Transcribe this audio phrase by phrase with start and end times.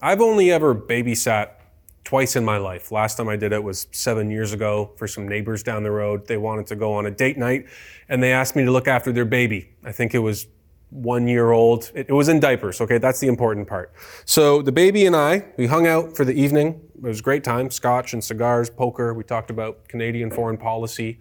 [0.00, 1.50] I've only ever babysat
[2.04, 2.92] twice in my life.
[2.92, 6.26] Last time I did it was seven years ago for some neighbors down the road.
[6.26, 7.66] They wanted to go on a date night
[8.08, 9.70] and they asked me to look after their baby.
[9.84, 10.46] I think it was
[10.90, 11.90] one year old.
[11.94, 12.80] It, it, was in diapers.
[12.80, 13.92] Okay, that's the important part.
[14.24, 16.80] So the baby and I, we hung out for the evening.
[16.96, 17.70] It was a great time.
[17.70, 19.12] Scotch and cigars, poker.
[19.12, 21.18] We talked about Canadian foreign policy.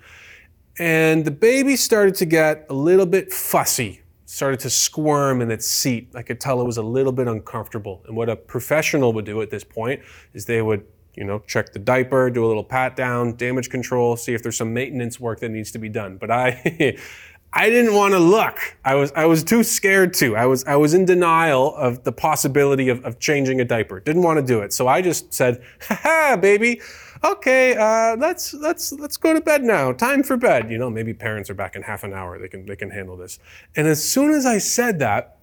[0.80, 5.66] And the baby started to get a little bit fussy, started to squirm in its
[5.66, 6.10] seat.
[6.14, 8.04] I could tell it was a little bit uncomfortable.
[8.06, 10.02] And what a professional would do at this point
[10.34, 10.86] is they would
[11.16, 14.56] you know, check the diaper, do a little pat down, damage control, see if there's
[14.56, 16.18] some maintenance work that needs to be done.
[16.18, 16.96] But I,
[17.54, 18.58] I didn't want to look.
[18.84, 20.36] I was I was too scared to.
[20.36, 24.00] I was I was in denial of the possibility of, of changing a diaper.
[24.00, 24.74] Didn't want to do it.
[24.74, 26.82] So I just said, "Ha baby.
[27.24, 29.92] Okay, uh, let's let's let's go to bed now.
[29.92, 32.38] Time for bed." You know, maybe parents are back in half an hour.
[32.38, 33.40] They can they can handle this.
[33.76, 35.40] And as soon as I said that,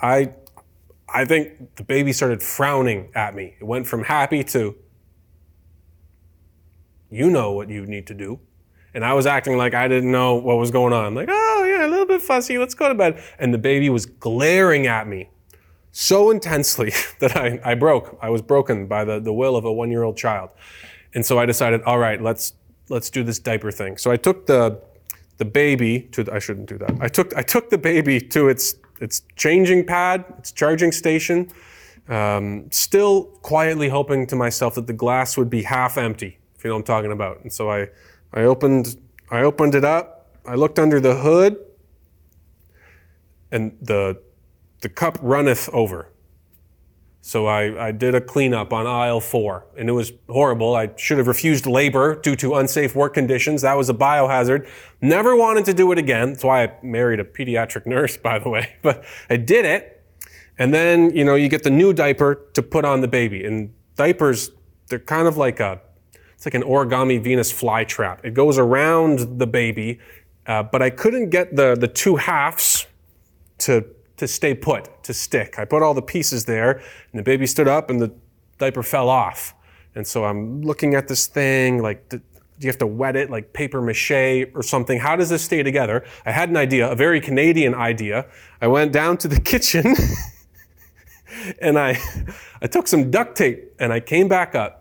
[0.00, 0.32] I
[1.08, 3.54] I think the baby started frowning at me.
[3.60, 4.76] It went from happy to
[7.10, 8.40] you know what you need to do.
[8.98, 11.14] And I was acting like I didn't know what was going on.
[11.14, 12.58] Like, oh, yeah, a little bit fussy.
[12.58, 13.22] Let's go to bed.
[13.38, 15.30] And the baby was glaring at me
[15.92, 18.18] so intensely that I, I broke.
[18.20, 20.50] I was broken by the, the will of a one year old child.
[21.14, 22.54] And so I decided, all right, let's,
[22.88, 23.98] let's do this diaper thing.
[23.98, 24.80] So I took the,
[25.36, 26.96] the baby to, the, I shouldn't do that.
[27.00, 31.52] I took, I took the baby to its, its changing pad, its charging station,
[32.08, 36.70] um, still quietly hoping to myself that the glass would be half empty, if you
[36.70, 37.42] know what I'm talking about.
[37.44, 37.90] And so I,
[38.32, 40.18] I opened, I opened it up.
[40.46, 41.58] I looked under the hood,
[43.52, 44.20] and the,
[44.80, 46.10] the cup runneth over.
[47.20, 50.74] So I, I did a cleanup on aisle four, and it was horrible.
[50.74, 53.60] I should have refused labor due to unsafe work conditions.
[53.60, 54.66] That was a biohazard.
[55.02, 56.32] Never wanted to do it again.
[56.32, 58.76] That's why I married a pediatric nurse, by the way.
[58.80, 60.02] But I did it.
[60.58, 63.44] And then, you know, you get the new diaper to put on the baby.
[63.44, 64.50] And diapers,
[64.86, 65.82] they're kind of like a
[66.38, 68.24] it's like an origami Venus flytrap.
[68.24, 69.98] It goes around the baby,
[70.46, 72.86] uh, but I couldn't get the, the two halves
[73.58, 73.84] to,
[74.18, 75.58] to stay put, to stick.
[75.58, 78.14] I put all the pieces there, and the baby stood up, and the
[78.58, 79.52] diaper fell off.
[79.96, 82.20] And so I'm looking at this thing, like, do
[82.60, 85.00] you have to wet it like paper mache or something?
[85.00, 86.04] How does this stay together?
[86.24, 88.26] I had an idea, a very Canadian idea.
[88.60, 89.96] I went down to the kitchen
[91.60, 91.98] and I,
[92.62, 94.77] I took some duct tape and I came back up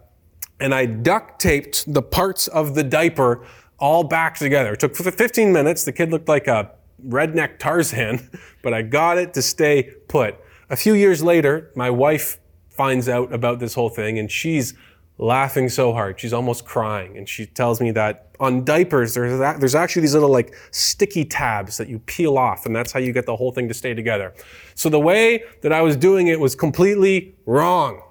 [0.59, 3.45] and I duct taped the parts of the diaper
[3.79, 4.73] all back together.
[4.73, 5.83] It took 15 minutes.
[5.83, 6.71] The kid looked like a
[7.05, 8.29] redneck Tarzan,
[8.63, 10.35] but I got it to stay put.
[10.69, 14.73] A few years later, my wife finds out about this whole thing and she's
[15.17, 16.19] laughing so hard.
[16.19, 17.17] She's almost crying.
[17.17, 21.25] And she tells me that on diapers, there's, that, there's actually these little like sticky
[21.25, 23.93] tabs that you peel off, and that's how you get the whole thing to stay
[23.93, 24.33] together.
[24.75, 28.03] So the way that I was doing it was completely wrong.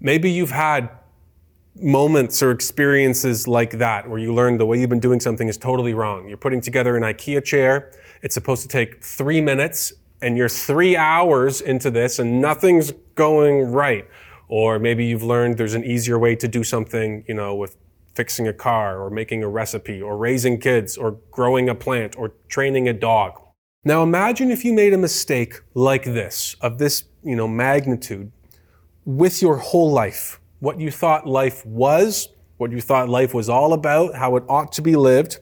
[0.00, 0.90] Maybe you've had
[1.76, 5.58] moments or experiences like that where you learn the way you've been doing something is
[5.58, 6.28] totally wrong.
[6.28, 7.90] You're putting together an IKEA chair.
[8.22, 9.92] It's supposed to take three minutes
[10.22, 14.08] and you're three hours into this and nothing's going right.
[14.48, 17.76] Or maybe you've learned there's an easier way to do something, you know, with
[18.14, 22.32] fixing a car or making a recipe or raising kids or growing a plant or
[22.48, 23.32] training a dog.
[23.84, 28.30] Now imagine if you made a mistake like this, of this, you know, magnitude
[29.04, 33.74] with your whole life what you thought life was, what you thought life was all
[33.74, 35.38] about, how it ought to be lived.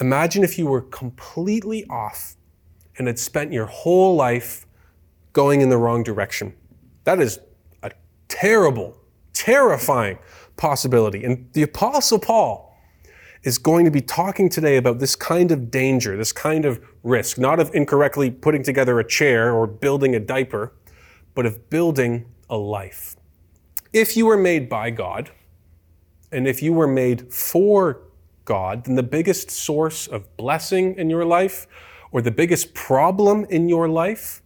[0.00, 2.36] Imagine if you were completely off
[2.96, 4.66] and had spent your whole life
[5.34, 6.54] going in the wrong direction.
[7.04, 7.38] That is
[7.82, 7.90] a
[8.28, 8.96] terrible,
[9.34, 10.18] terrifying
[10.56, 11.22] possibility.
[11.22, 12.74] And the Apostle Paul
[13.42, 17.36] is going to be talking today about this kind of danger, this kind of risk,
[17.36, 20.72] not of incorrectly putting together a chair or building a diaper,
[21.34, 23.16] but of building a life
[23.92, 25.30] if you were made by God,
[26.30, 28.00] and if you were made for
[28.44, 31.66] God, then the biggest source of blessing in your life
[32.10, 34.42] or the biggest problem in your life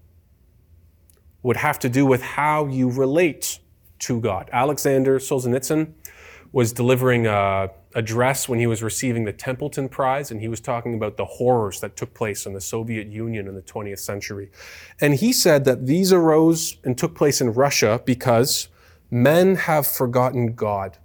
[1.42, 3.60] would have to do with how you relate
[4.00, 4.50] to God.
[4.52, 5.92] Alexander Solzhenitsyn
[6.52, 10.94] was delivering a address when he was receiving the Templeton Prize, and he was talking
[10.94, 14.50] about the horrors that took place in the Soviet Union in the 20th century.
[15.00, 18.68] And he said that these arose and took place in Russia because
[19.10, 20.98] Men have forgotten God.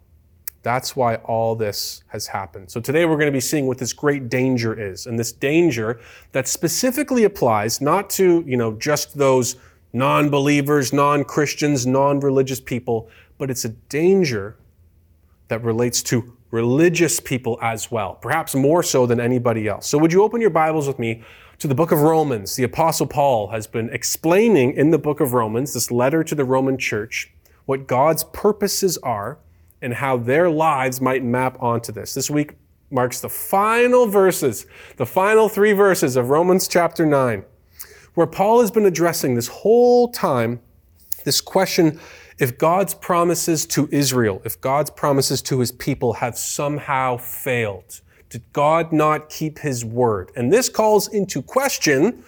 [0.63, 2.69] That's why all this has happened.
[2.69, 5.07] So today we're going to be seeing what this great danger is.
[5.07, 6.00] And this danger
[6.33, 9.56] that specifically applies not to, you know, just those
[9.94, 14.57] non-believers, non-Christians, non-religious people, but it's a danger
[15.48, 19.88] that relates to religious people as well, perhaps more so than anybody else.
[19.88, 21.24] So would you open your Bibles with me
[21.62, 22.56] to the book of Romans.
[22.56, 26.44] The Apostle Paul has been explaining in the book of Romans, this letter to the
[26.44, 27.31] Roman church,
[27.66, 29.38] what God's purposes are
[29.81, 32.13] and how their lives might map onto this.
[32.13, 32.54] This week
[32.90, 34.66] marks the final verses,
[34.98, 37.44] the final three verses of Romans chapter 9,
[38.13, 40.60] where Paul has been addressing this whole time
[41.24, 42.00] this question
[42.40, 48.42] if God's promises to Israel, if God's promises to his people have somehow failed, did
[48.54, 50.31] God not keep his word?
[50.36, 52.24] And this calls into question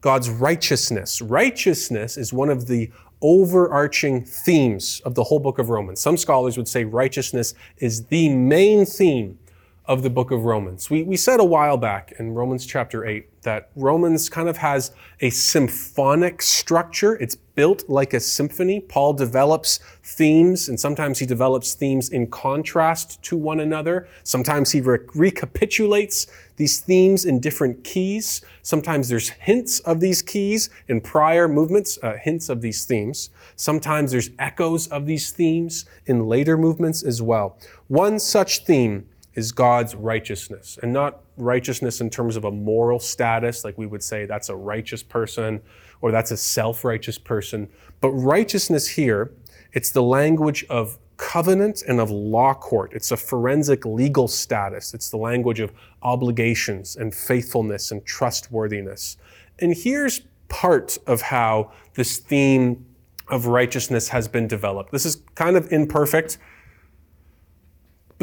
[0.00, 1.22] God's righteousness.
[1.22, 2.90] Righteousness is one of the
[3.24, 5.98] overarching themes of the whole book of Romans.
[5.98, 9.38] Some scholars would say righteousness is the main theme
[9.86, 10.88] of the book of Romans.
[10.88, 14.92] We, we said a while back in Romans chapter 8 that Romans kind of has
[15.20, 17.16] a symphonic structure.
[17.16, 18.80] It's built like a symphony.
[18.80, 24.08] Paul develops themes, and sometimes he develops themes in contrast to one another.
[24.22, 26.26] Sometimes he re- recapitulates
[26.56, 28.40] these themes in different keys.
[28.62, 33.28] Sometimes there's hints of these keys in prior movements, uh, hints of these themes.
[33.56, 37.58] Sometimes there's echoes of these themes in later movements as well.
[37.88, 43.64] One such theme is God's righteousness, and not righteousness in terms of a moral status,
[43.64, 45.60] like we would say that's a righteous person
[46.00, 47.68] or that's a self righteous person.
[48.00, 49.32] But righteousness here,
[49.72, 52.92] it's the language of covenant and of law court.
[52.92, 54.94] It's a forensic legal status.
[54.94, 55.72] It's the language of
[56.02, 59.16] obligations and faithfulness and trustworthiness.
[59.60, 62.84] And here's part of how this theme
[63.28, 64.92] of righteousness has been developed.
[64.92, 66.38] This is kind of imperfect.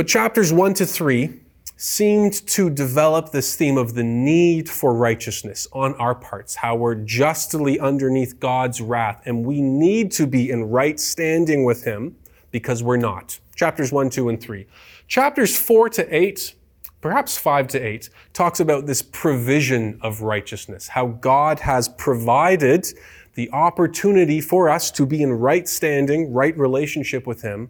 [0.01, 1.29] But chapters 1 to 3
[1.77, 6.95] seemed to develop this theme of the need for righteousness on our parts, how we're
[6.95, 12.15] justly underneath God's wrath, and we need to be in right standing with Him
[12.49, 13.39] because we're not.
[13.55, 14.65] Chapters 1, 2, and 3.
[15.07, 16.55] Chapters 4 to 8,
[16.99, 22.87] perhaps 5 to 8, talks about this provision of righteousness, how God has provided
[23.35, 27.69] the opportunity for us to be in right standing, right relationship with Him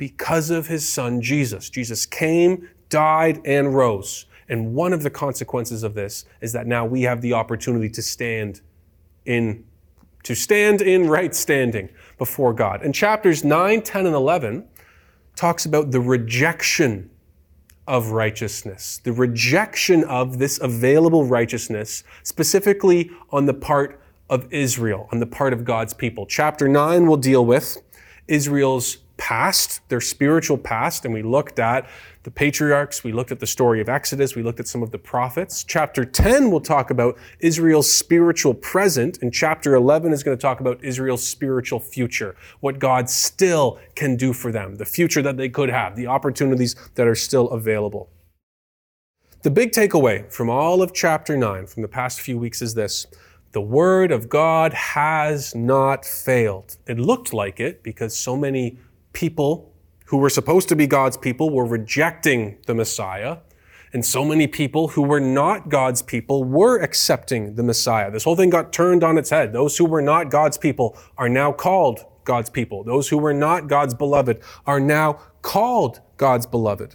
[0.00, 1.68] because of his son Jesus.
[1.68, 4.24] Jesus came, died, and rose.
[4.48, 8.00] And one of the consequences of this is that now we have the opportunity to
[8.00, 8.62] stand
[9.26, 9.62] in
[10.22, 12.82] to stand in right standing before God.
[12.82, 14.66] And chapters 9, 10, and 11
[15.36, 17.10] talks about the rejection
[17.86, 24.00] of righteousness, the rejection of this available righteousness, specifically on the part
[24.30, 26.24] of Israel, on the part of God's people.
[26.24, 27.78] Chapter 9 will deal with
[28.28, 31.86] Israel's past, their spiritual past, and we looked at
[32.22, 34.98] the patriarchs, we looked at the story of Exodus, we looked at some of the
[34.98, 35.62] prophets.
[35.62, 40.60] Chapter 10 will talk about Israel's spiritual present, and chapter 11 is going to talk
[40.60, 45.50] about Israel's spiritual future, what God still can do for them, the future that they
[45.50, 48.08] could have, the opportunities that are still available.
[49.42, 53.06] The big takeaway from all of chapter 9 from the past few weeks is this
[53.52, 56.76] the Word of God has not failed.
[56.86, 58.78] It looked like it because so many
[59.12, 59.72] people
[60.06, 63.38] who were supposed to be God's people were rejecting the Messiah.
[63.92, 68.10] And so many people who were not God's people were accepting the Messiah.
[68.10, 69.52] This whole thing got turned on its head.
[69.52, 72.84] Those who were not God's people are now called God's people.
[72.84, 76.94] Those who were not God's beloved are now called God's beloved.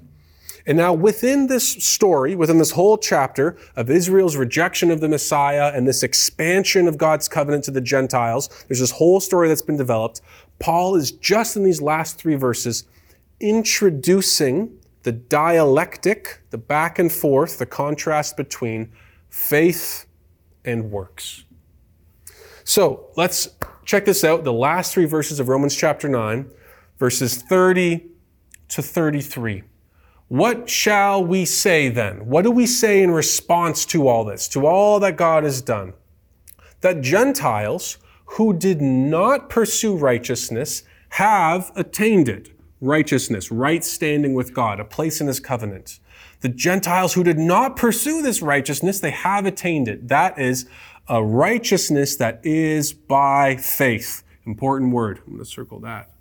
[0.68, 5.72] And now within this story, within this whole chapter of Israel's rejection of the Messiah
[5.74, 9.78] and this expansion of God's covenant to the Gentiles, there's this whole story that's been
[9.78, 10.22] developed.
[10.60, 12.86] Paul is just in these last three verses
[13.40, 18.92] introducing the dialectic, the back and forth, the contrast between
[19.30, 20.08] faith
[20.64, 21.44] and works.
[22.64, 23.50] So let's
[23.86, 26.50] check this out the last three verses of Romans chapter 9,
[26.98, 28.08] verses 30
[28.70, 29.64] to 33.
[30.28, 32.26] What shall we say then?
[32.26, 35.94] What do we say in response to all this, to all that God has done?
[36.82, 42.52] That Gentiles who did not pursue righteousness have attained it.
[42.82, 46.00] Righteousness, right standing with God, a place in his covenant.
[46.42, 50.10] The Gentiles who did not pursue this righteousness, they have attained it.
[50.10, 50.68] That is
[51.08, 54.24] a righteousness that is by faith.
[54.46, 55.20] Important word.
[55.20, 56.12] I'm going to circle that.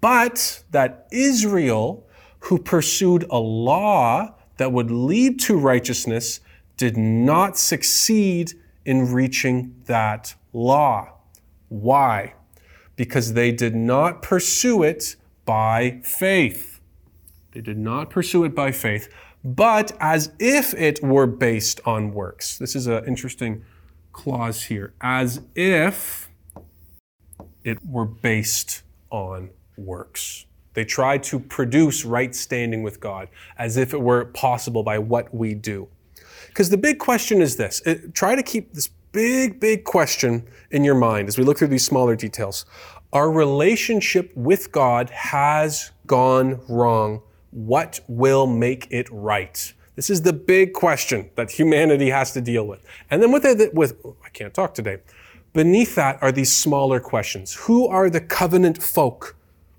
[0.00, 2.06] But that Israel,
[2.40, 6.40] who pursued a law that would lead to righteousness,
[6.76, 8.52] did not succeed
[8.84, 11.12] in reaching that law.
[11.68, 12.34] Why?
[12.96, 16.80] Because they did not pursue it by faith.
[17.52, 19.08] They did not pursue it by faith,
[19.44, 22.58] but as if it were based on works.
[22.58, 23.64] This is an interesting
[24.12, 24.94] clause here.
[25.00, 26.28] As if
[27.64, 30.46] it were based on works.
[30.74, 35.34] They tried to produce right standing with God as if it were possible by what
[35.34, 35.88] we do.
[36.46, 38.88] Because the big question is this it, try to keep this
[39.18, 42.64] big, big question in your mind as we look through these smaller details.
[43.12, 47.22] Our relationship with God has gone wrong.
[47.50, 49.72] What will make it right?
[49.96, 52.80] This is the big question that humanity has to deal with.
[53.10, 54.98] And then with it, with oh, I can't talk today.
[55.52, 57.54] Beneath that are these smaller questions.
[57.54, 59.34] Who are the covenant folk?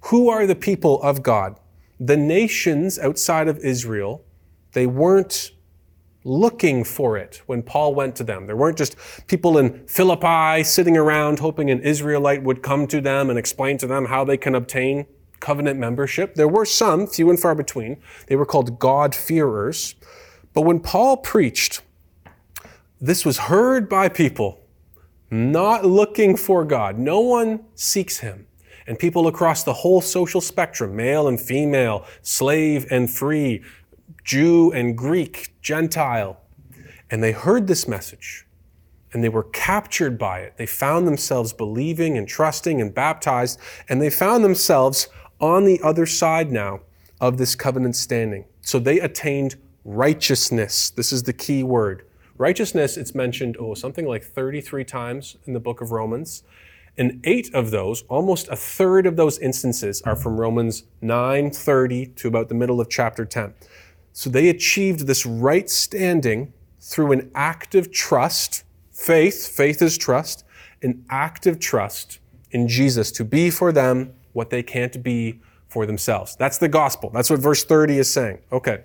[0.08, 1.58] Who are the people of God?
[1.98, 4.22] The nations outside of Israel,
[4.74, 5.52] they weren't
[6.24, 8.46] looking for it when Paul went to them.
[8.46, 8.96] There weren't just
[9.28, 13.88] people in Philippi sitting around hoping an Israelite would come to them and explain to
[13.88, 15.06] them how they can obtain
[15.40, 16.36] covenant membership.
[16.36, 18.02] There were some, few and far between.
[18.28, 19.96] They were called God-fearers.
[20.54, 21.82] But when Paul preached,
[23.00, 24.60] this was heard by people
[25.32, 26.98] not looking for God.
[26.98, 28.48] No one seeks him.
[28.88, 33.62] And people across the whole social spectrum, male and female, slave and free,
[34.30, 36.40] Jew and Greek, Gentile.
[37.10, 38.46] And they heard this message
[39.12, 40.54] and they were captured by it.
[40.56, 43.60] They found themselves believing and trusting and baptized,
[43.90, 45.08] and they found themselves
[45.40, 46.82] on the other side now
[47.20, 48.46] of this covenant standing.
[48.62, 50.92] So they attained righteousness.
[50.92, 52.06] This is the key word.
[52.38, 56.44] Righteousness, it's mentioned, oh, something like 33 times in the book of Romans.
[57.00, 62.06] And eight of those, almost a third of those instances, are from Romans 9 30
[62.06, 63.56] to about the middle of chapter 10.
[64.14, 70.44] So they achieved this right standing through an active trust, faith, faith is trust,
[70.82, 72.20] an active trust
[72.52, 76.36] in Jesus to be for them what they can't be for themselves.
[76.36, 77.12] That's the gospel.
[77.14, 78.40] That's what verse 30 is saying.
[78.52, 78.84] Okay.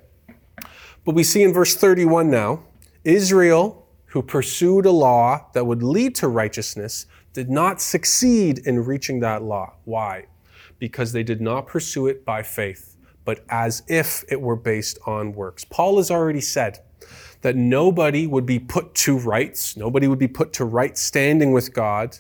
[1.05, 2.65] But we see in verse 31 now,
[3.05, 9.21] Israel, who pursued a law that would lead to righteousness, did not succeed in reaching
[9.21, 9.75] that law.
[9.85, 10.27] Why?
[10.79, 12.94] Because they did not pursue it by faith,
[13.25, 15.65] but as if it were based on works.
[15.65, 16.81] Paul has already said
[17.43, 21.75] that nobody would be put to rights, nobody would be put to right standing with
[21.75, 22.19] God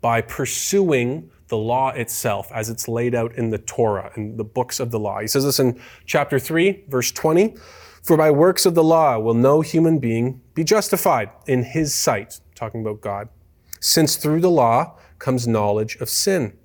[0.00, 4.80] by pursuing the law itself as it's laid out in the Torah, in the books
[4.80, 5.20] of the law.
[5.20, 7.54] He says this in chapter 3, verse 20
[8.02, 12.40] For by works of the law will no human being be justified in his sight,
[12.54, 13.28] talking about God,
[13.80, 16.56] since through the law comes knowledge of sin.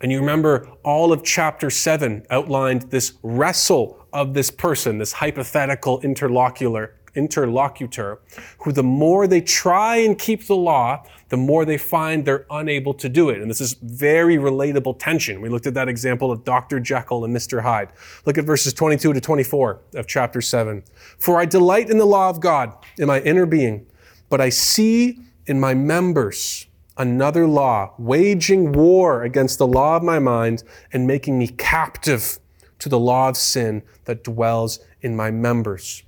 [0.00, 6.00] And you remember all of chapter 7 outlined this wrestle of this person, this hypothetical
[6.00, 8.20] interlocutor, interlocutor,
[8.58, 12.92] who the more they try and keep the law, the more they find they're unable
[12.94, 13.40] to do it.
[13.40, 15.40] And this is very relatable tension.
[15.40, 16.78] We looked at that example of Dr.
[16.78, 17.62] Jekyll and Mr.
[17.62, 17.88] Hyde.
[18.26, 20.84] Look at verses 22 to 24 of chapter 7.
[21.18, 23.86] For I delight in the law of God in my inner being,
[24.28, 30.18] but I see in my members another law, waging war against the law of my
[30.18, 30.62] mind
[30.92, 32.38] and making me captive
[32.78, 36.02] to the law of sin that dwells in my members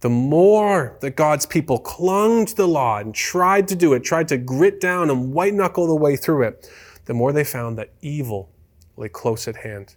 [0.00, 4.28] the more that God's people clung to the law and tried to do it, tried
[4.28, 6.70] to grit down and white knuckle the way through it,
[7.06, 8.50] the more they found that evil
[8.96, 9.96] lay close at hand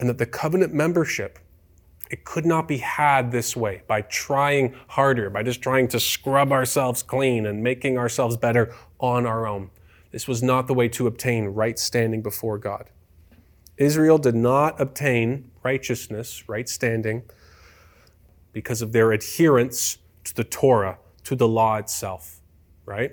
[0.00, 1.38] and that the covenant membership
[2.10, 6.52] it could not be had this way by trying harder, by just trying to scrub
[6.52, 9.70] ourselves clean and making ourselves better on our own.
[10.12, 12.90] This was not the way to obtain right standing before God.
[13.78, 17.22] Israel did not obtain righteousness, right standing,
[18.52, 22.40] because of their adherence to the Torah, to the law itself,
[22.84, 23.12] right?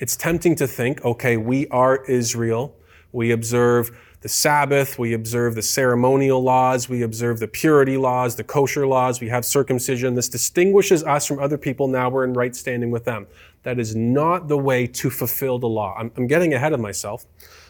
[0.00, 2.74] It's tempting to think, okay, we are Israel.
[3.12, 8.44] We observe the Sabbath, we observe the ceremonial laws, we observe the purity laws, the
[8.44, 10.14] kosher laws, we have circumcision.
[10.14, 11.88] This distinguishes us from other people.
[11.88, 13.26] Now we're in right standing with them.
[13.62, 15.94] That is not the way to fulfill the law.
[15.98, 17.26] I'm, I'm getting ahead of myself.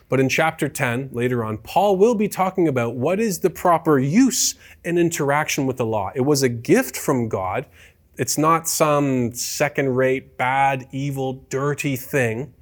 [0.09, 3.99] But in chapter 10, later on, Paul will be talking about what is the proper
[3.99, 6.11] use and interaction with the law.
[6.15, 7.67] It was a gift from God.
[8.17, 12.53] It's not some second rate, bad, evil, dirty thing.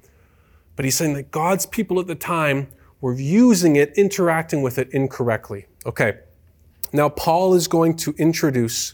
[0.75, 2.67] But he's saying that God's people at the time
[3.01, 5.65] were using it, interacting with it incorrectly.
[5.85, 6.19] Okay,
[6.93, 8.93] now Paul is going to introduce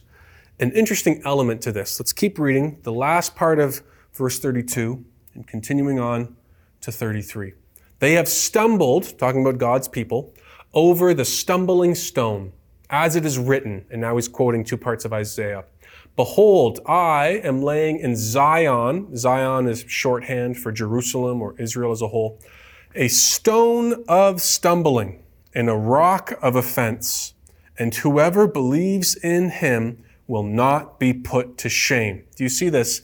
[0.60, 2.00] an interesting element to this.
[2.00, 3.84] Let's keep reading the last part of
[4.16, 5.04] verse 32
[5.34, 6.36] and continuing on
[6.82, 7.54] to 33.
[8.00, 10.34] They have stumbled, talking about God's people,
[10.74, 12.52] over the stumbling stone,
[12.90, 13.86] as it is written.
[13.90, 15.66] And now he's quoting two parts of Isaiah.
[16.16, 22.08] Behold, I am laying in Zion, Zion is shorthand for Jerusalem or Israel as a
[22.08, 22.40] whole,
[22.94, 27.34] a stone of stumbling and a rock of offense.
[27.78, 32.24] And whoever believes in him will not be put to shame.
[32.38, 33.02] Do you see this?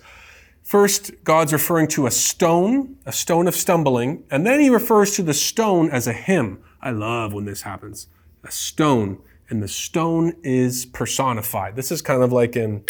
[0.71, 5.21] First, God's referring to a stone, a stone of stumbling, and then he refers to
[5.21, 6.63] the stone as a him.
[6.81, 8.07] I love when this happens.
[8.45, 11.75] A stone, and the stone is personified.
[11.75, 12.85] This is kind of like in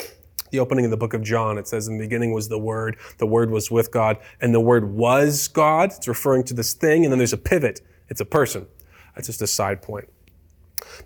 [0.52, 2.98] the opening of the book of John, it says, In the beginning was the Word,
[3.18, 5.92] the Word was with God, and the Word was God.
[5.92, 7.82] It's referring to this thing, and then there's a pivot.
[8.10, 8.68] It's a person.
[9.16, 10.08] That's just a side point.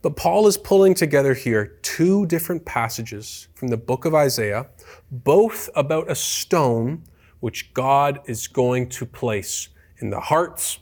[0.01, 4.67] But Paul is pulling together here two different passages from the book of Isaiah,
[5.11, 7.03] both about a stone
[7.39, 10.79] which God is going to place in the hearts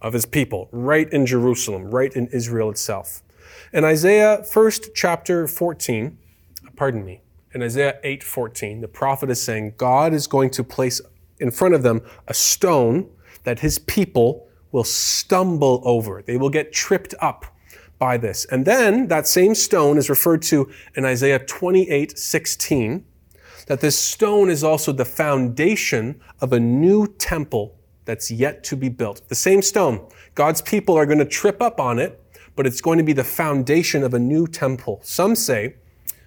[0.00, 3.22] of his people, right in Jerusalem, right in Israel itself.
[3.72, 6.18] In Isaiah, first chapter 14,
[6.76, 7.22] pardon me,
[7.54, 11.00] in Isaiah 8:14, the prophet is saying God is going to place
[11.38, 13.08] in front of them a stone
[13.44, 16.22] that his people will stumble over.
[16.22, 17.46] They will get tripped up
[17.98, 18.44] by this.
[18.46, 23.04] And then that same stone is referred to in Isaiah 28:16
[23.66, 28.88] that this stone is also the foundation of a new temple that's yet to be
[28.88, 29.22] built.
[29.28, 30.06] The same stone.
[30.34, 32.20] God's people are going to trip up on it,
[32.56, 35.00] but it's going to be the foundation of a new temple.
[35.02, 35.76] Some say,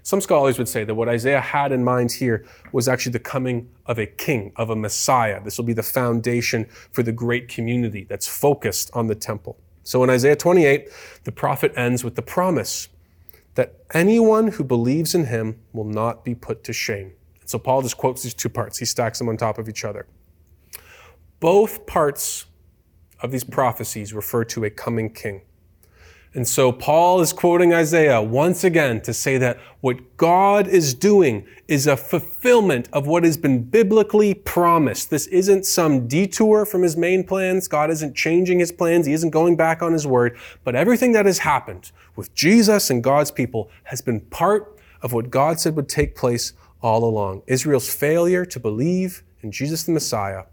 [0.01, 3.69] some scholars would say that what Isaiah had in mind here was actually the coming
[3.85, 5.43] of a king, of a Messiah.
[5.43, 9.57] This will be the foundation for the great community that's focused on the temple.
[9.87, 10.89] So in Isaiah 28,
[11.23, 12.89] the prophet ends with the promise
[13.55, 17.13] that anyone who believes in him will not be put to shame.
[17.45, 18.79] So Paul just quotes these two parts.
[18.79, 20.05] He stacks them on top of each other.
[21.39, 22.47] Both parts
[23.21, 25.43] of these prophecies refer to a coming king.
[26.33, 31.47] And so Paul is quoting Isaiah once again to say that what God is doing
[31.67, 35.09] is a fulfillment of what has been biblically promised.
[35.09, 37.67] This isn't some detour from his main plans.
[37.67, 39.07] God isn't changing his plans.
[39.07, 40.37] He isn't going back on his word.
[40.63, 45.29] But everything that has happened with Jesus and God's people has been part of what
[45.29, 47.43] God said would take place all along.
[47.47, 50.43] Israel's failure to believe in Jesus the Messiah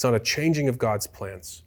[0.00, 1.62] it's not a changing of God's plans,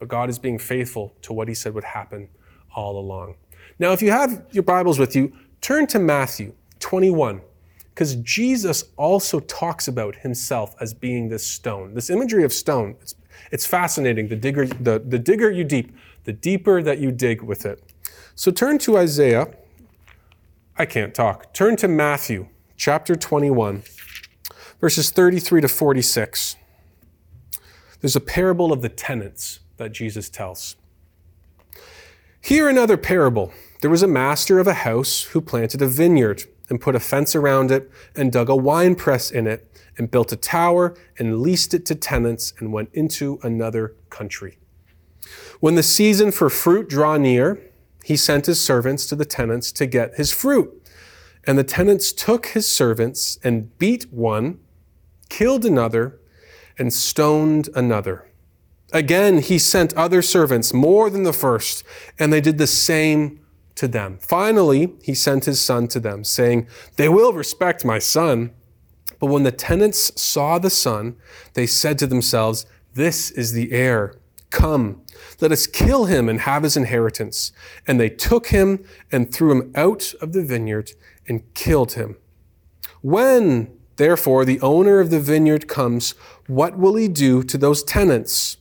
[0.00, 2.28] but God is being faithful to what He said would happen
[2.76, 3.34] all along.
[3.78, 7.40] Now, if you have your Bibles with you, turn to Matthew 21,
[7.88, 11.94] because Jesus also talks about Himself as being this stone.
[11.94, 13.16] This imagery of stone, it's,
[13.50, 14.28] it's fascinating.
[14.28, 17.82] The digger, the, the digger you deep, the deeper that you dig with it.
[18.34, 19.48] So turn to Isaiah.
[20.78, 21.54] I can't talk.
[21.54, 23.82] Turn to Matthew chapter 21,
[24.78, 26.56] verses 33 to 46.
[28.00, 30.76] There's a parable of the tenants that Jesus tells.
[32.46, 33.52] Here, another parable.
[33.80, 37.34] There was a master of a house who planted a vineyard and put a fence
[37.34, 41.74] around it and dug a wine press in it and built a tower and leased
[41.74, 44.58] it to tenants and went into another country.
[45.58, 47.60] When the season for fruit drew near,
[48.04, 50.70] he sent his servants to the tenants to get his fruit.
[51.48, 54.60] And the tenants took his servants and beat one,
[55.28, 56.20] killed another,
[56.78, 58.30] and stoned another.
[58.92, 61.84] Again, he sent other servants, more than the first,
[62.18, 63.40] and they did the same
[63.74, 64.18] to them.
[64.20, 68.52] Finally, he sent his son to them, saying, They will respect my son.
[69.18, 71.16] But when the tenants saw the son,
[71.54, 74.14] they said to themselves, This is the heir.
[74.50, 75.02] Come,
[75.40, 77.52] let us kill him and have his inheritance.
[77.86, 80.92] And they took him and threw him out of the vineyard
[81.28, 82.16] and killed him.
[83.02, 86.14] When Therefore, the owner of the vineyard comes.
[86.46, 88.58] What will he do to those tenants?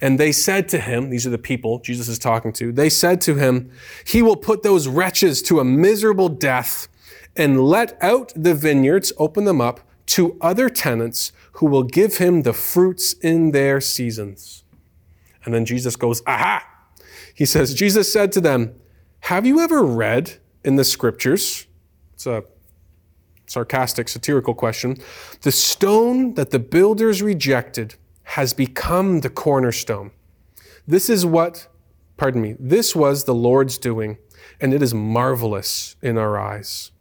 [0.00, 3.20] And they said to him, these are the people Jesus is talking to, they said
[3.22, 3.70] to him,
[4.04, 6.88] He will put those wretches to a miserable death
[7.34, 12.42] and let out the vineyards, open them up to other tenants who will give him
[12.42, 14.64] the fruits in their seasons.
[15.44, 16.66] And then Jesus goes, Aha!
[17.34, 18.74] He says, Jesus said to them,
[19.20, 21.66] Have you ever read in the scriptures?
[22.14, 22.44] It's a
[23.46, 24.98] sarcastic, satirical question.
[25.42, 27.94] The stone that the builders rejected
[28.34, 30.10] has become the cornerstone.
[30.86, 31.68] This is what,
[32.16, 34.18] pardon me, this was the Lord's doing,
[34.60, 36.92] and it is marvelous in our eyes.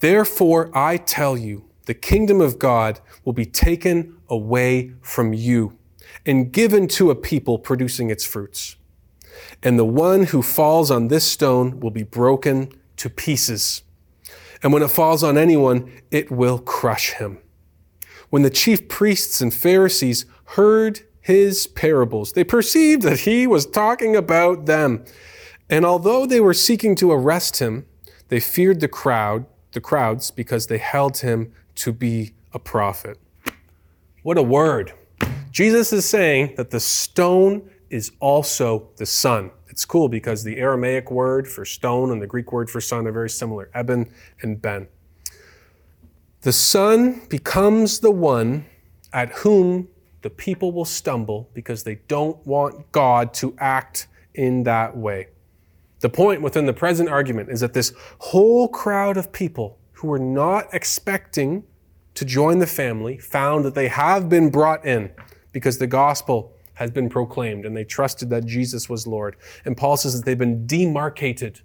[0.00, 5.78] Therefore, I tell you, the kingdom of God will be taken away from you
[6.24, 8.76] and given to a people producing its fruits.
[9.62, 13.82] And the one who falls on this stone will be broken to pieces
[14.64, 17.38] and when it falls on anyone, it will crush him.
[18.30, 24.14] When the chief priests and Pharisees heard his parables, they perceived that he was talking
[24.14, 25.04] about them.
[25.70, 27.86] And although they were seeking to arrest him,
[28.28, 33.18] they feared the crowd, the crowds, because they held him to be a prophet.
[34.22, 34.92] What a word.
[35.50, 39.50] Jesus is saying that the stone is also the son.
[39.68, 43.12] It's cool because the Aramaic word for stone and the Greek word for son are
[43.12, 44.88] very similar, eben and ben.
[46.42, 48.66] The son becomes the one
[49.12, 49.88] at whom
[50.24, 55.28] the people will stumble because they don't want God to act in that way.
[56.00, 60.18] The point within the present argument is that this whole crowd of people who were
[60.18, 61.64] not expecting
[62.14, 65.12] to join the family found that they have been brought in
[65.52, 69.36] because the gospel has been proclaimed and they trusted that Jesus was Lord.
[69.66, 71.60] And Paul says that they've been demarcated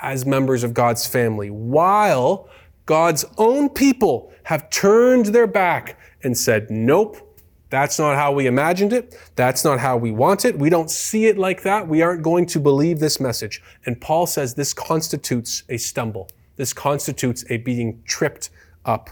[0.00, 2.48] as members of God's family while
[2.86, 7.23] God's own people have turned their back and said, Nope,
[7.74, 9.18] that's not how we imagined it.
[9.34, 10.56] That's not how we want it.
[10.56, 11.88] We don't see it like that.
[11.88, 13.60] We aren't going to believe this message.
[13.84, 16.28] And Paul says this constitutes a stumble.
[16.54, 18.50] This constitutes a being tripped
[18.84, 19.10] up.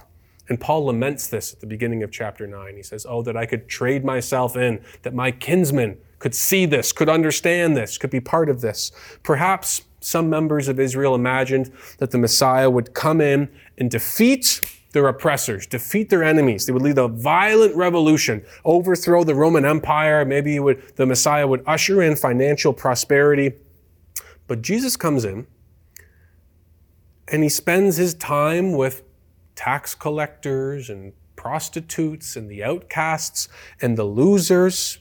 [0.48, 2.76] And Paul laments this at the beginning of chapter 9.
[2.76, 6.92] He says, Oh, that I could trade myself in, that my kinsmen could see this,
[6.92, 8.92] could understand this, could be part of this.
[9.24, 14.60] Perhaps some members of Israel imagined that the Messiah would come in and defeat
[14.92, 16.66] their oppressors, defeat their enemies.
[16.66, 20.24] They would lead a violent revolution, overthrow the Roman Empire.
[20.24, 23.54] Maybe would, the Messiah would usher in financial prosperity.
[24.46, 25.46] But Jesus comes in
[27.28, 29.02] and he spends his time with
[29.54, 33.48] tax collectors and prostitutes and the outcasts
[33.80, 34.98] and the losers.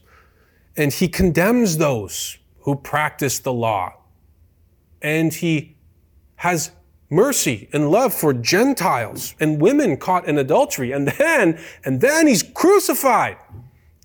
[0.78, 3.98] And he condemns those who practice the law.
[5.02, 5.76] And he
[6.38, 6.72] has
[7.12, 10.92] mercy and love for Gentiles and women caught in adultery.
[10.92, 13.38] And then, and then he's crucified.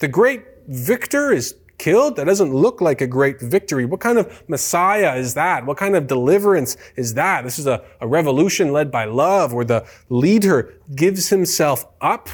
[0.01, 2.17] The great victor is killed?
[2.17, 3.85] That doesn't look like a great victory.
[3.85, 5.65] What kind of Messiah is that?
[5.65, 7.45] What kind of deliverance is that?
[7.45, 12.29] This is a, a revolution led by love where the leader gives himself up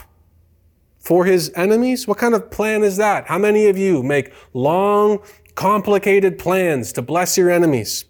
[0.99, 2.07] for his enemies?
[2.07, 3.27] What kind of plan is that?
[3.27, 5.21] How many of you make long,
[5.55, 8.05] complicated plans to bless your enemies?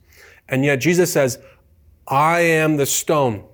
[0.49, 1.39] And yet Jesus says,
[2.07, 3.45] I am the stone.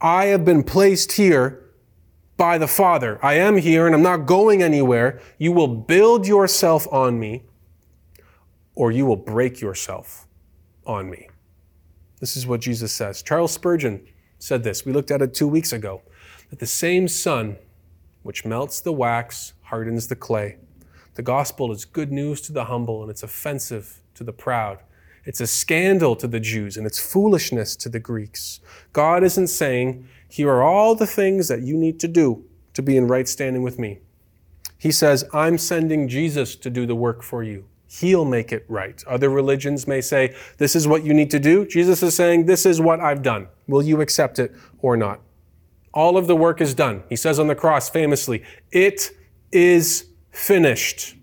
[0.00, 1.64] I have been placed here
[2.36, 3.18] by the Father.
[3.22, 5.20] I am here and I'm not going anywhere.
[5.38, 7.42] You will build yourself on me
[8.74, 10.26] or you will break yourself
[10.86, 11.28] on me.
[12.20, 13.22] This is what Jesus says.
[13.22, 14.06] Charles Spurgeon
[14.38, 14.84] said this.
[14.84, 16.02] We looked at it two weeks ago
[16.50, 17.56] that the same sun
[18.22, 20.56] which melts the wax hardens the clay.
[21.14, 24.78] The gospel is good news to the humble and it's offensive to the proud.
[25.24, 28.60] It's a scandal to the Jews and it's foolishness to the Greeks.
[28.92, 32.96] God isn't saying, here are all the things that you need to do to be
[32.96, 33.98] in right standing with me.
[34.76, 37.64] He says, I'm sending Jesus to do the work for you.
[37.88, 39.02] He'll make it right.
[39.06, 41.66] Other religions may say, This is what you need to do.
[41.66, 43.48] Jesus is saying, This is what I've done.
[43.66, 45.20] Will you accept it or not?
[45.94, 47.02] All of the work is done.
[47.08, 49.10] He says on the cross famously, It
[49.50, 51.16] is finished.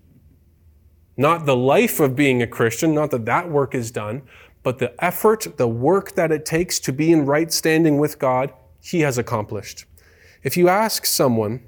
[1.16, 4.22] Not the life of being a Christian, not that that work is done,
[4.62, 8.52] but the effort, the work that it takes to be in right standing with God
[8.80, 9.84] he has accomplished.
[10.42, 11.66] If you ask someone,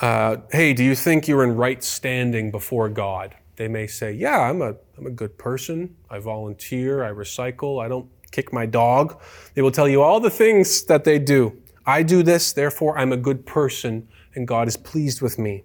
[0.00, 3.34] uh, hey, do you think you're in right standing before God?
[3.56, 5.96] They may say, yeah, I'm a, I'm a good person.
[6.10, 9.20] I volunteer, I recycle, I don't kick my dog.
[9.54, 11.56] They will tell you all the things that they do.
[11.86, 15.64] I do this, therefore I'm a good person, and God is pleased with me.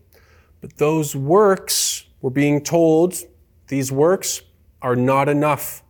[0.62, 3.16] But those works, we're being told,
[3.68, 4.42] these works
[4.82, 5.84] are not enough.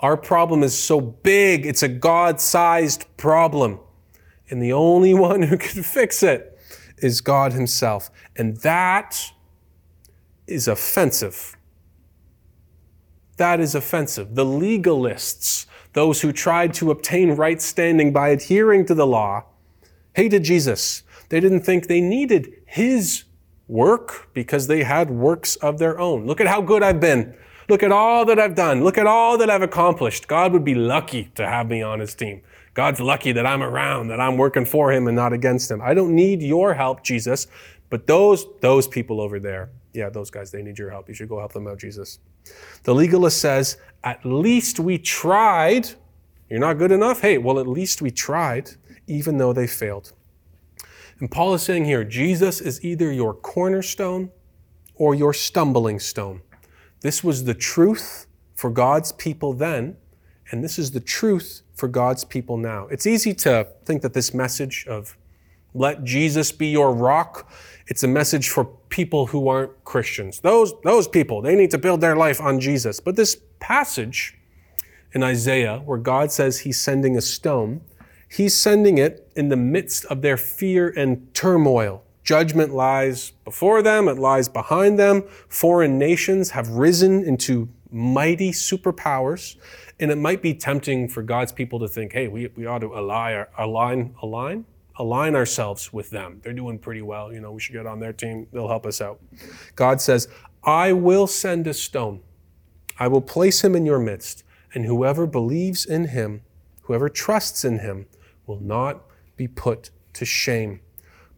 [0.00, 3.80] Our problem is so big, it's a God sized problem.
[4.50, 6.58] And the only one who can fix it
[6.98, 8.10] is God Himself.
[8.36, 9.32] And that
[10.46, 11.56] is offensive.
[13.36, 14.34] That is offensive.
[14.34, 19.44] The legalists, those who tried to obtain right standing by adhering to the law,
[20.14, 21.02] hated Jesus.
[21.28, 23.24] They didn't think they needed His
[23.72, 26.26] work because they had works of their own.
[26.26, 27.34] Look at how good I've been.
[27.70, 28.84] Look at all that I've done.
[28.84, 30.28] Look at all that I've accomplished.
[30.28, 32.42] God would be lucky to have me on his team.
[32.74, 35.80] God's lucky that I'm around, that I'm working for him and not against him.
[35.80, 37.46] I don't need your help, Jesus.
[37.88, 41.08] But those, those people over there, yeah, those guys, they need your help.
[41.08, 42.18] You should go help them out, Jesus.
[42.82, 45.90] The legalist says, at least we tried.
[46.50, 47.20] You're not good enough?
[47.20, 48.72] Hey, well, at least we tried,
[49.06, 50.12] even though they failed.
[51.22, 54.32] And Paul is saying here, Jesus is either your cornerstone
[54.96, 56.42] or your stumbling stone.
[57.00, 59.96] This was the truth for God's people then,
[60.50, 62.88] and this is the truth for God's people now.
[62.88, 65.16] It's easy to think that this message of
[65.74, 67.48] let Jesus be your rock,
[67.86, 70.40] it's a message for people who aren't Christians.
[70.40, 72.98] Those, those people, they need to build their life on Jesus.
[72.98, 74.36] But this passage
[75.12, 77.82] in Isaiah, where God says he's sending a stone,
[78.32, 82.02] he's sending it in the midst of their fear and turmoil.
[82.24, 85.22] Judgment lies before them, it lies behind them.
[85.48, 89.56] Foreign nations have risen into mighty superpowers.
[90.00, 92.86] And it might be tempting for God's people to think, hey, we, we ought to
[92.94, 94.64] align, align, align,
[94.96, 96.40] align ourselves with them.
[96.42, 97.32] They're doing pretty well.
[97.32, 98.46] You know, we should get on their team.
[98.52, 99.20] They'll help us out.
[99.76, 100.28] God says,
[100.64, 102.20] I will send a stone.
[102.98, 104.44] I will place him in your midst.
[104.74, 106.42] And whoever believes in him,
[106.82, 108.06] whoever trusts in him,
[108.46, 109.02] will not
[109.36, 110.80] be put to shame.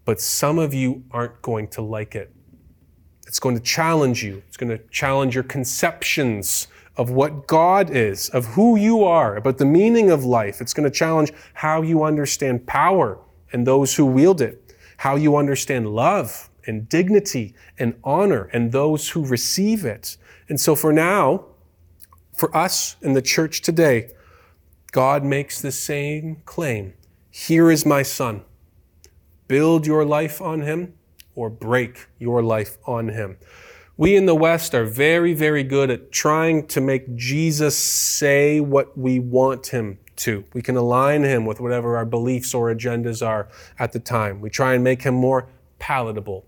[0.04, 2.34] But some of you aren't going to like it.
[3.26, 4.42] It's going to challenge you.
[4.46, 9.58] It's going to challenge your conceptions of what God is, of who you are, about
[9.58, 10.60] the meaning of life.
[10.60, 13.18] It's going to challenge how you understand power
[13.52, 19.10] and those who wield it, how you understand love and dignity and honor and those
[19.10, 20.16] who receive it.
[20.48, 21.46] And so for now,
[22.36, 24.10] for us in the church today,
[24.94, 26.94] God makes the same claim.
[27.28, 28.44] Here is my son.
[29.48, 30.94] Build your life on him
[31.35, 33.37] or break your life on him.
[33.96, 38.96] We in the West are very, very good at trying to make Jesus say what
[38.96, 40.44] we want him to.
[40.52, 43.48] We can align him with whatever our beliefs or agendas are
[43.80, 44.40] at the time.
[44.40, 45.48] We try and make him more
[45.80, 46.46] palatable,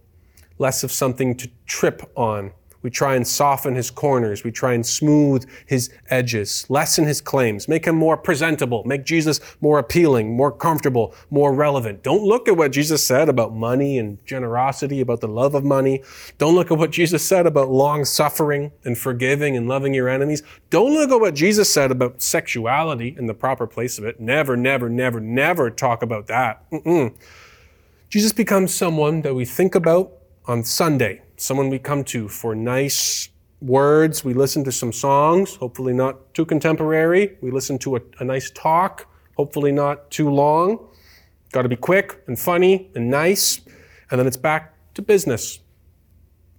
[0.57, 2.53] less of something to trip on
[2.87, 4.45] we try and soften his corners.
[4.45, 9.41] We try and smooth his edges, lessen his claims, make him more presentable, make Jesus
[9.61, 12.05] more appealing, more comfortable, more relevant.
[12.05, 16.05] Don't look at what Jesus said about money and generosity, about the love of money.
[16.39, 20.45] Don't look at what Jesus said about long suffering and forgiving and loving your enemies.
[20.71, 24.21] Don't look at what Jesus said about sexuality in the proper place of it.
[24.21, 26.71] Never, never, never, never talk about that.
[26.71, 27.17] Mm-mm.
[28.11, 30.13] Jesus becomes someone that we think about
[30.47, 33.29] on Sunday someone we come to for nice
[33.61, 34.25] words.
[34.25, 37.37] We listen to some songs, hopefully not too contemporary.
[37.41, 39.07] We listen to a, a nice talk,
[39.37, 40.89] hopefully not too long.
[41.53, 43.61] Got to be quick and funny and nice.
[44.11, 45.61] And then it's back to business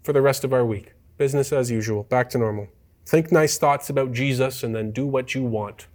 [0.04, 0.93] for the rest of our week.
[1.17, 2.67] Business as usual, back to normal.
[3.06, 5.88] Think nice thoughts about Jesus and then do what you want.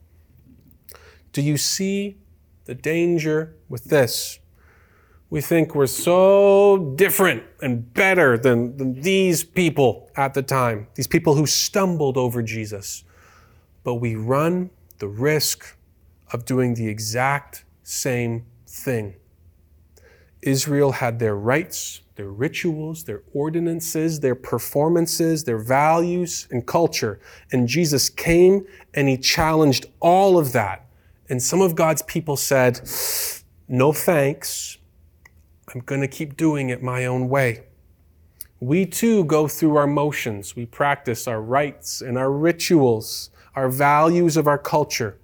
[1.33, 2.19] Do you see
[2.65, 4.39] the danger with this?
[5.33, 11.07] We think we're so different and better than, than, these people at the time, these
[11.07, 13.03] people who stumbled over Jesus.
[13.83, 14.69] But we run
[14.99, 15.75] the risk
[16.35, 19.15] of doing the exact same thing.
[20.43, 27.19] Israel had their rites, their rituals, their ordinances, their performances, their values, and culture.
[27.51, 30.85] And Jesus came and he challenged all of that.
[31.31, 32.83] And some of God's people said,
[33.67, 34.77] No thanks
[35.75, 37.65] I'm going to keep doing it my own way.
[38.61, 40.55] We too go through our motions.
[40.55, 45.19] We practice our rites and our rituals, our values of our culture.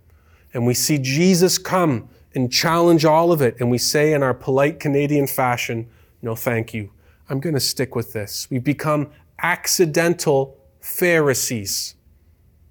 [0.53, 3.57] And we see Jesus come and challenge all of it.
[3.61, 5.89] And we say in our polite Canadian fashion,
[6.23, 6.91] no, thank you.
[7.29, 8.49] I'm going to stick with this.
[8.51, 11.95] We become accidental Pharisees,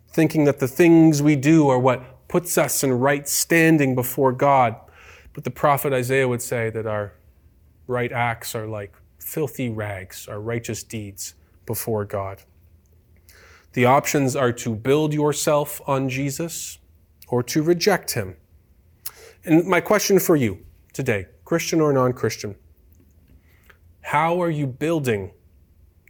[0.10, 4.76] thinking that the things we do are what puts us in right standing before God.
[5.34, 7.14] But the prophet Isaiah would say that our
[7.88, 12.44] right acts are like filthy rags, are righteous deeds before God.
[13.74, 16.80] The options are to build yourself on Jesus
[17.28, 18.36] or to reject him.
[19.46, 22.56] And my question for you today, Christian or non Christian,
[24.02, 25.32] how are you building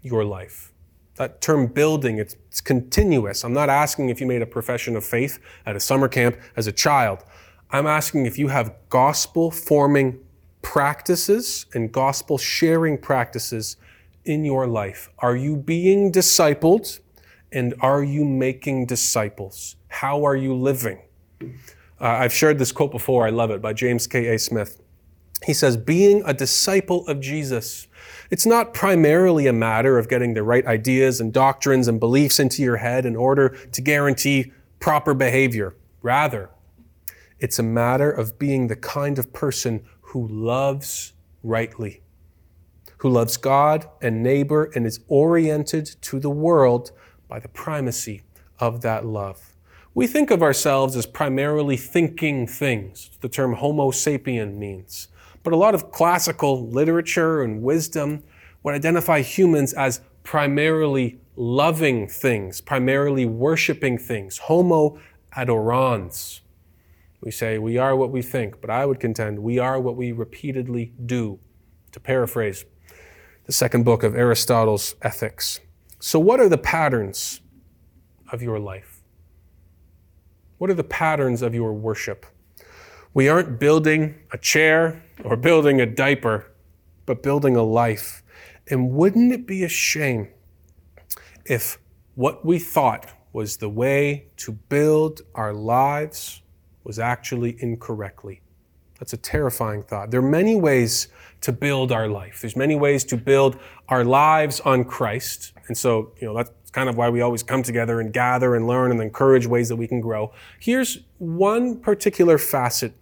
[0.02, 0.72] your life?
[1.16, 3.44] That term building, it's, it's, continuous.
[3.44, 6.68] I'm not asking if you made a profession of faith at a summer camp as
[6.68, 7.24] a child.
[7.72, 10.20] I'm asking if you have gospel forming
[10.62, 13.78] practices and gospel sharing practices
[14.26, 15.10] in your life?
[15.20, 17.00] Are you being discipled
[17.52, 19.76] and are you making disciples?
[19.88, 21.02] How are you living?
[21.42, 21.48] Uh,
[22.00, 24.38] I've shared this quote before, I love it, by James K.A.
[24.38, 24.82] Smith.
[25.46, 27.88] He says, Being a disciple of Jesus,
[28.30, 32.62] it's not primarily a matter of getting the right ideas and doctrines and beliefs into
[32.62, 35.76] your head in order to guarantee proper behavior.
[36.02, 36.50] Rather,
[37.40, 42.02] it's a matter of being the kind of person who loves rightly,
[42.98, 46.92] who loves God and neighbor and is oriented to the world
[47.28, 48.24] by the primacy
[48.60, 49.54] of that love.
[49.94, 55.10] We think of ourselves as primarily thinking things, the term Homo sapien means.
[55.44, 58.24] But a lot of classical literature and wisdom
[58.64, 65.00] would identify humans as primarily loving things, primarily worshiping things, Homo
[65.36, 66.42] adorans.
[67.22, 70.12] We say, we are what we think, but I would contend we are what we
[70.12, 71.40] repeatedly do,
[71.92, 72.66] to paraphrase
[73.46, 75.60] the second book of Aristotle's Ethics.
[76.00, 77.42] So, what are the patterns
[78.32, 79.02] of your life?
[80.58, 82.26] What are the patterns of your worship?
[83.14, 86.52] We aren't building a chair or building a diaper,
[87.06, 88.22] but building a life.
[88.70, 90.28] And wouldn't it be a shame
[91.46, 91.80] if
[92.16, 96.42] what we thought was the way to build our lives
[96.88, 98.42] was actually incorrectly.
[99.00, 100.10] That's a terrifying thought.
[100.10, 101.10] There are many ways
[101.42, 102.42] to build our life.
[102.42, 105.54] There's many ways to build our lives on Christ.
[105.68, 108.66] And so, you know, that's kind of why we always come together and gather and
[108.66, 110.34] learn and encourage ways that we can grow.
[110.60, 112.94] Here's one particular facet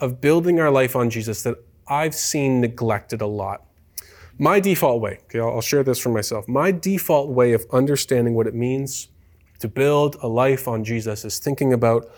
[0.00, 3.64] of building our life on Jesus that I've seen neglected a lot.
[4.38, 6.46] My default way, okay, I'll share this for myself.
[6.48, 9.08] My default way of understanding what it means
[9.58, 12.08] to build a life on Jesus is thinking about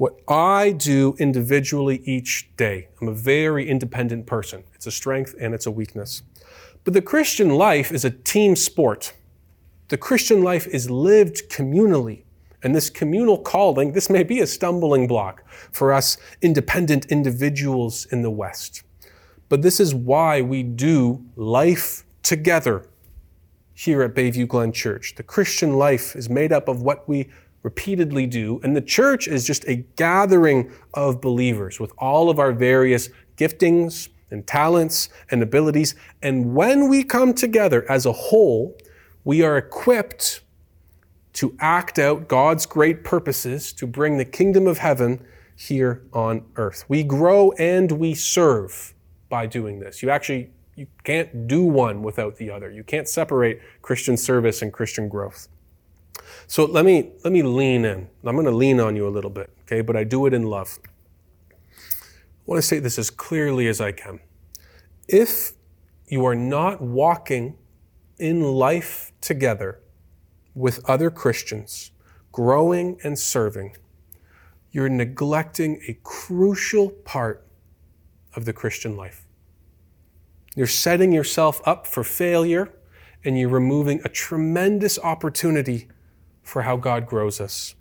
[0.00, 2.88] what I do individually each day.
[3.02, 4.64] I'm a very independent person.
[4.74, 6.22] It's a strength and it's a weakness.
[6.84, 9.12] But the Christian life is a team sport.
[9.88, 12.22] The Christian life is lived communally.
[12.62, 18.22] And this communal calling, this may be a stumbling block for us independent individuals in
[18.22, 18.82] the West.
[19.50, 22.86] But this is why we do life together
[23.74, 25.14] here at Bayview Glen Church.
[25.16, 27.28] The Christian life is made up of what we
[27.62, 32.52] repeatedly do, and the church is just a gathering of believers with all of our
[32.52, 35.94] various giftings and talents and abilities.
[36.22, 38.76] And when we come together as a whole,
[39.24, 40.40] we are equipped
[41.34, 46.84] to act out God's great purposes to bring the kingdom of heaven here on earth.
[46.88, 48.94] We grow and we serve
[49.28, 50.02] by doing this.
[50.02, 52.70] You actually you can't do one without the other.
[52.70, 55.48] You can't separate Christian service and Christian growth.
[56.46, 58.08] So let me let me lean in.
[58.24, 59.80] I'm going to lean on you a little bit, okay?
[59.80, 60.78] But I do it in love.
[61.50, 61.54] I
[62.46, 64.20] want to say this as clearly as I can.
[65.08, 65.52] If
[66.08, 67.56] you are not walking
[68.18, 69.80] in life together
[70.54, 71.92] with other Christians,
[72.32, 73.76] growing and serving,
[74.72, 77.46] you're neglecting a crucial part
[78.34, 79.26] of the Christian life.
[80.54, 82.72] You're setting yourself up for failure
[83.24, 85.88] and you're removing a tremendous opportunity
[86.50, 87.76] for how God grows us.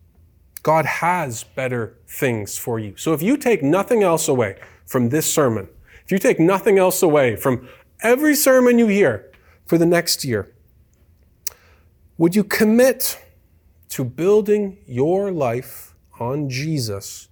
[0.62, 2.96] God has better things for you.
[2.98, 5.68] So if you take nothing else away from this sermon,
[6.06, 7.68] if you take nothing else away from
[8.02, 9.32] every sermon you hear
[9.66, 10.54] for the next year,
[12.18, 13.20] would you commit
[13.90, 17.28] to building your life on Jesus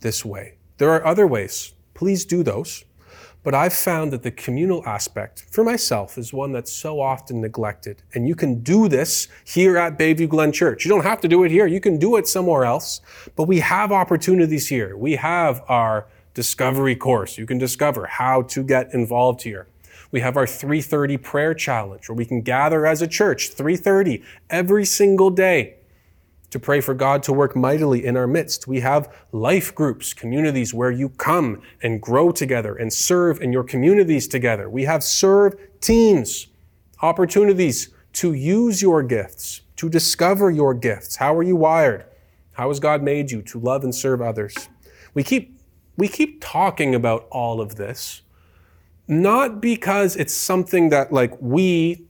[0.00, 0.58] this way?
[0.76, 1.74] There are other ways.
[1.94, 2.84] Please do those.
[3.48, 8.02] But I've found that the communal aspect for myself is one that's so often neglected.
[8.12, 10.84] And you can do this here at Bayview Glen Church.
[10.84, 11.66] You don't have to do it here.
[11.66, 13.00] You can do it somewhere else.
[13.36, 14.98] But we have opportunities here.
[14.98, 17.38] We have our discovery course.
[17.38, 19.66] You can discover how to get involved here.
[20.10, 24.84] We have our 3:30 prayer challenge where we can gather as a church 3:30 every
[24.84, 25.77] single day
[26.50, 28.66] to pray for God to work mightily in our midst.
[28.66, 33.64] We have life groups, communities where you come and grow together and serve in your
[33.64, 34.70] communities together.
[34.70, 36.46] We have serve teams,
[37.02, 41.16] opportunities to use your gifts, to discover your gifts.
[41.16, 42.06] How are you wired?
[42.52, 44.68] How has God made you to love and serve others?
[45.14, 45.60] We keep,
[45.96, 48.22] we keep talking about all of this,
[49.06, 52.07] not because it's something that like we,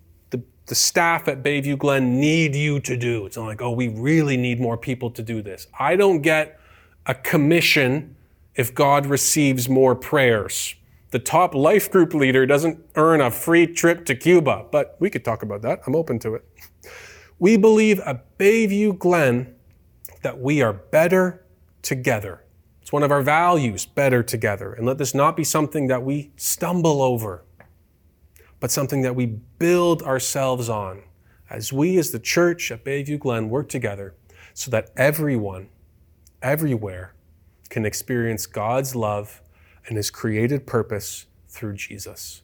[0.68, 3.26] the staff at Bayview Glen need you to do.
[3.26, 5.66] It's not like, oh, we really need more people to do this.
[5.78, 6.61] I don't get
[7.07, 8.14] a commission
[8.54, 10.74] if God receives more prayers.
[11.11, 15.24] The top life group leader doesn't earn a free trip to Cuba, but we could
[15.24, 15.81] talk about that.
[15.87, 16.44] I'm open to it.
[17.38, 19.54] We believe at Bayview Glen
[20.22, 21.44] that we are better
[21.81, 22.44] together.
[22.83, 24.74] It's one of our values, better together.
[24.74, 27.44] And let this not be something that we stumble over,
[28.61, 31.03] but something that we build ourselves on
[31.51, 34.14] as we, as the church at Bayview Glen, work together
[34.53, 35.68] so that everyone,
[36.42, 37.14] everywhere,
[37.71, 39.42] can experience God's love
[39.87, 42.42] and his created purpose through Jesus.